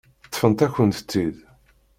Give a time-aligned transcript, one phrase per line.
[0.27, 1.37] Ṭṭfent-akent-tt-id.